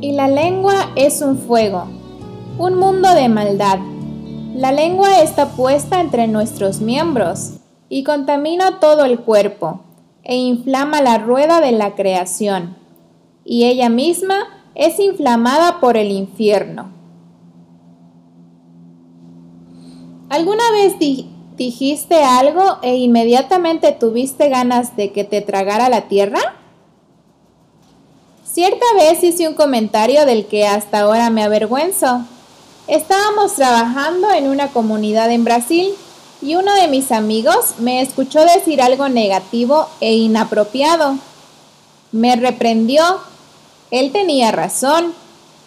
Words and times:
Y 0.00 0.12
la 0.12 0.28
lengua 0.28 0.92
es 0.94 1.22
un 1.22 1.36
fuego, 1.38 1.88
un 2.56 2.78
mundo 2.78 3.12
de 3.14 3.28
maldad. 3.28 3.80
La 4.54 4.70
lengua 4.70 5.22
está 5.22 5.56
puesta 5.56 6.00
entre 6.00 6.28
nuestros 6.28 6.80
miembros 6.80 7.54
y 7.88 8.04
contamina 8.04 8.78
todo 8.78 9.04
el 9.04 9.18
cuerpo 9.18 9.80
e 10.22 10.36
inflama 10.36 11.02
la 11.02 11.18
rueda 11.18 11.60
de 11.60 11.72
la 11.72 11.96
creación, 11.96 12.76
y 13.44 13.64
ella 13.64 13.88
misma 13.88 14.36
es 14.76 15.00
inflamada 15.00 15.80
por 15.80 15.96
el 15.96 16.12
infierno. 16.12 16.92
¿Alguna 20.28 20.70
vez 20.70 20.94
dijiste 21.56 22.22
algo 22.22 22.78
e 22.82 22.98
inmediatamente 22.98 23.90
tuviste 23.90 24.48
ganas 24.48 24.94
de 24.94 25.10
que 25.10 25.24
te 25.24 25.40
tragara 25.40 25.88
la 25.88 26.02
tierra? 26.02 26.57
Cierta 28.58 28.86
vez 28.96 29.22
hice 29.22 29.46
un 29.46 29.54
comentario 29.54 30.26
del 30.26 30.44
que 30.44 30.66
hasta 30.66 30.98
ahora 30.98 31.30
me 31.30 31.44
avergüenzo. 31.44 32.22
Estábamos 32.88 33.54
trabajando 33.54 34.32
en 34.32 34.48
una 34.48 34.72
comunidad 34.72 35.30
en 35.30 35.44
Brasil 35.44 35.94
y 36.42 36.56
uno 36.56 36.74
de 36.74 36.88
mis 36.88 37.12
amigos 37.12 37.74
me 37.78 38.02
escuchó 38.02 38.40
decir 38.40 38.82
algo 38.82 39.08
negativo 39.08 39.88
e 40.00 40.14
inapropiado. 40.14 41.18
Me 42.10 42.34
reprendió. 42.34 43.20
Él 43.92 44.10
tenía 44.10 44.50
razón. 44.50 45.14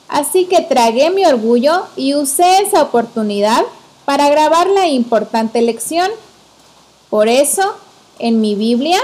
Así 0.10 0.44
que 0.44 0.60
tragué 0.60 1.12
mi 1.12 1.26
orgullo 1.26 1.86
y 1.96 2.16
usé 2.16 2.62
esa 2.62 2.82
oportunidad 2.82 3.64
para 4.04 4.28
grabar 4.28 4.68
la 4.68 4.90
importante 4.90 5.62
lección. 5.62 6.12
Por 7.10 7.30
eso, 7.30 7.74
en 8.20 8.42
mi 8.42 8.56
Biblia, 8.56 9.00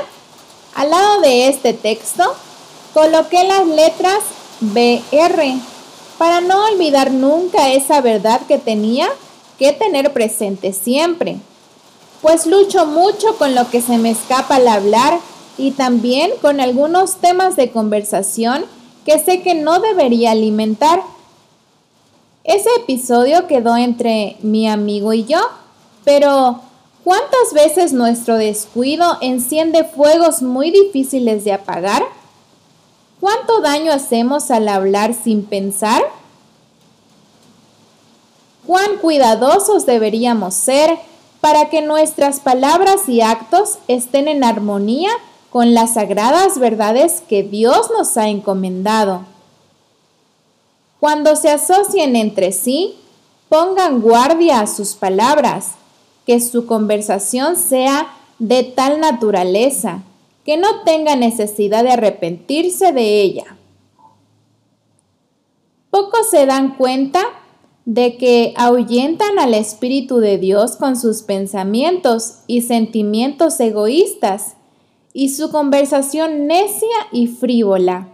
al 0.75 0.89
lado 0.89 1.21
de 1.21 1.47
este 1.47 1.71
texto, 1.71 2.35
coloqué 2.97 3.43
las 3.43 3.67
letras 3.67 4.17
BR 4.59 5.43
para 6.17 6.41
no 6.41 6.65
olvidar 6.65 7.11
nunca 7.11 7.69
esa 7.69 8.01
verdad 8.01 8.41
que 8.47 8.57
tenía 8.57 9.07
que 9.59 9.71
tener 9.71 10.13
presente 10.13 10.73
siempre. 10.73 11.37
Pues 12.23 12.47
lucho 12.47 12.87
mucho 12.87 13.37
con 13.37 13.53
lo 13.53 13.69
que 13.69 13.83
se 13.83 13.99
me 13.99 14.09
escapa 14.09 14.55
al 14.55 14.67
hablar 14.67 15.19
y 15.59 15.73
también 15.73 16.31
con 16.41 16.59
algunos 16.59 17.17
temas 17.17 17.55
de 17.55 17.69
conversación 17.69 18.65
que 19.05 19.19
sé 19.19 19.43
que 19.43 19.53
no 19.53 19.79
debería 19.79 20.31
alimentar. 20.31 20.99
Ese 22.43 22.69
episodio 22.79 23.45
quedó 23.45 23.77
entre 23.77 24.37
mi 24.41 24.67
amigo 24.67 25.13
y 25.13 25.23
yo, 25.25 25.41
pero 26.03 26.61
¿cuántas 27.03 27.53
veces 27.53 27.93
nuestro 27.93 28.37
descuido 28.37 29.19
enciende 29.21 29.83
fuegos 29.83 30.41
muy 30.41 30.71
difíciles 30.71 31.43
de 31.43 31.53
apagar? 31.53 32.16
¿Cuánto 33.19 33.61
daño 33.61 33.91
hacemos 33.91 34.51
al 34.51 34.69
hablar 34.69 35.15
sin 35.15 35.43
pensar? 35.43 36.03
¿Cuán 38.65 38.97
cuidadosos 38.97 39.87
deberíamos 39.87 40.53
ser 40.53 40.99
para 41.41 41.69
que 41.69 41.81
nuestras 41.81 42.39
palabras 42.39 43.09
y 43.09 43.21
actos 43.21 43.79
estén 43.87 44.27
en 44.27 44.43
armonía 44.43 45.09
con 45.49 45.73
las 45.73 45.95
sagradas 45.95 46.59
verdades 46.59 47.23
que 47.27 47.41
Dios 47.41 47.89
nos 47.97 48.17
ha 48.17 48.27
encomendado? 48.27 49.21
Cuando 50.99 51.35
se 51.35 51.49
asocien 51.49 52.15
entre 52.15 52.51
sí, 52.51 52.99
pongan 53.49 54.01
guardia 54.01 54.59
a 54.59 54.67
sus 54.67 54.93
palabras, 54.93 55.71
que 56.27 56.39
su 56.39 56.67
conversación 56.67 57.55
sea 57.55 58.13
de 58.37 58.63
tal 58.63 58.99
naturaleza 58.99 60.01
que 60.47 60.55
no 60.55 60.83
tenga 60.85 61.17
necesidad 61.17 61.83
de 61.83 61.91
arrepentirse 61.91 62.93
de 62.93 63.21
ella. 63.21 63.57
Pocos 65.91 66.29
se 66.29 66.45
dan 66.45 66.77
cuenta 66.77 67.21
de 67.83 68.15
que 68.15 68.53
ahuyentan 68.55 69.39
al 69.39 69.53
Espíritu 69.53 70.19
de 70.19 70.37
Dios 70.37 70.77
con 70.77 70.95
sus 70.95 71.23
pensamientos 71.23 72.43
y 72.47 72.61
sentimientos 72.61 73.59
egoístas 73.59 74.55
y 75.11 75.29
su 75.29 75.51
conversación 75.51 76.47
necia 76.47 76.95
y 77.11 77.27
frívola. 77.27 78.13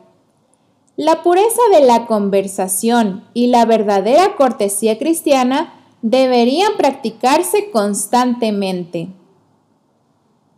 La 0.95 1.21
pureza 1.21 1.61
de 1.71 1.85
la 1.85 2.07
conversación 2.07 3.25
y 3.35 3.47
la 3.47 3.65
verdadera 3.65 4.35
cortesía 4.37 4.97
cristiana 4.97 5.71
deberían 6.01 6.77
practicarse 6.77 7.69
constantemente. 7.69 9.09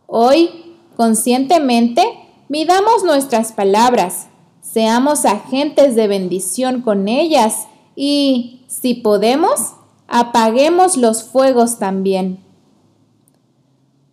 Hoy, 0.06 0.65
conscientemente, 0.96 2.02
midamos 2.48 3.04
nuestras 3.04 3.52
palabras, 3.52 4.26
seamos 4.60 5.24
agentes 5.24 5.94
de 5.94 6.08
bendición 6.08 6.82
con 6.82 7.08
ellas 7.08 7.66
y, 7.94 8.64
si 8.66 8.94
podemos, 8.94 9.74
apaguemos 10.08 10.96
los 10.96 11.22
fuegos 11.22 11.78
también. 11.78 12.44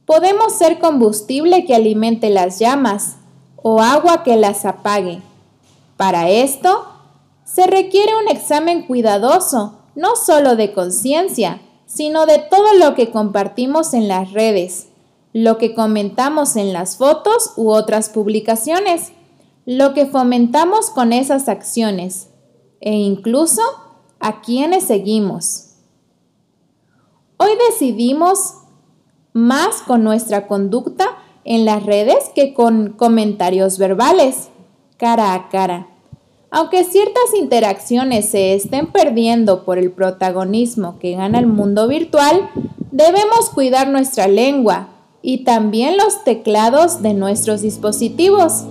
Podemos 0.05 0.53
ser 0.53 0.79
combustible 0.79 1.65
que 1.65 1.75
alimente 1.75 2.29
las 2.29 2.59
llamas 2.59 3.15
o 3.55 3.81
agua 3.81 4.23
que 4.23 4.35
las 4.35 4.65
apague. 4.65 5.21
Para 5.97 6.29
esto, 6.29 6.85
se 7.45 7.67
requiere 7.67 8.11
un 8.21 8.27
examen 8.29 8.83
cuidadoso, 8.85 9.79
no 9.95 10.15
solo 10.15 10.55
de 10.55 10.73
conciencia, 10.73 11.61
sino 11.85 12.25
de 12.25 12.39
todo 12.39 12.73
lo 12.79 12.95
que 12.95 13.11
compartimos 13.11 13.93
en 13.93 14.07
las 14.07 14.33
redes, 14.33 14.87
lo 15.33 15.57
que 15.57 15.73
comentamos 15.73 16.55
en 16.55 16.73
las 16.73 16.97
fotos 16.97 17.53
u 17.57 17.71
otras 17.71 18.09
publicaciones, 18.09 19.11
lo 19.65 19.95
que 19.95 20.05
fomentamos 20.05 20.91
con 20.91 21.11
esas 21.11 21.49
acciones 21.49 22.29
e 22.79 22.93
incluso 22.93 23.61
a 24.19 24.41
quienes 24.41 24.83
seguimos. 24.83 25.71
Hoy 27.37 27.51
decidimos 27.69 28.53
más 29.33 29.81
con 29.87 30.03
nuestra 30.03 30.47
conducta 30.47 31.05
en 31.43 31.65
las 31.65 31.83
redes 31.83 32.29
que 32.35 32.53
con 32.53 32.93
comentarios 32.93 33.79
verbales 33.79 34.49
cara 34.97 35.33
a 35.33 35.49
cara. 35.49 35.87
Aunque 36.51 36.83
ciertas 36.83 37.33
interacciones 37.35 38.29
se 38.29 38.53
estén 38.53 38.91
perdiendo 38.91 39.65
por 39.65 39.79
el 39.79 39.91
protagonismo 39.91 40.99
que 40.99 41.15
gana 41.15 41.39
el 41.39 41.47
mundo 41.47 41.87
virtual, 41.87 42.47
debemos 42.91 43.49
cuidar 43.49 43.87
nuestra 43.87 44.27
lengua 44.27 44.92
y 45.23 45.45
también 45.45 45.95
los 45.97 46.23
teclados 46.23 47.01
de 47.01 47.13
nuestros 47.13 47.61
dispositivos. 47.61 48.65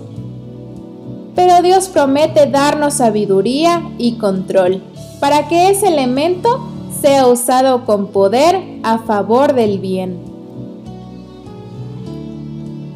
Pero 1.35 1.61
Dios 1.63 1.89
promete 1.89 2.45
darnos 2.45 2.93
sabiduría 2.93 3.91
y 3.97 4.17
control 4.17 4.81
para 5.19 5.47
que 5.47 5.69
ese 5.69 5.87
elemento 5.87 6.65
sea 7.01 7.27
usado 7.27 7.85
con 7.85 8.07
poder 8.07 8.61
a 8.83 8.99
favor 8.99 9.53
del 9.53 9.79
bien. 9.79 10.19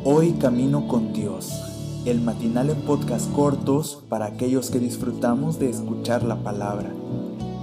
Hoy 0.05 0.33
camino 0.33 0.87
con 0.87 1.11
Dios 1.11 1.63
el 2.05 2.21
matinal 2.21 2.69
en 2.69 2.77
podcast 2.83 3.29
cortos 3.33 4.03
para 4.07 4.27
aquellos 4.27 4.69
que 4.69 4.79
disfrutamos 4.79 5.59
de 5.59 5.69
escuchar 5.69 6.23
la 6.23 6.37
palabra. 6.37 6.89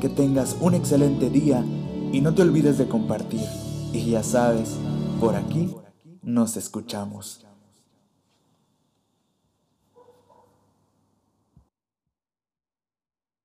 Que 0.03 0.11
tengas 0.11 0.57
un 0.61 0.75
excelente 0.75 1.31
día 1.31 1.65
y 2.13 2.21
no 2.21 2.35
te 2.35 2.43
olvides 2.43 2.77
de 2.77 2.87
compartir. 2.87 3.47
Y 3.95 4.11
ya 4.11 4.23
sabes, 4.23 4.75
por 5.19 5.35
aquí 5.35 5.71
nos 6.25 6.57
escuchamos. 6.57 7.45